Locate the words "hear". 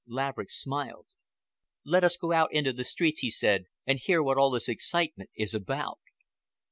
3.99-4.23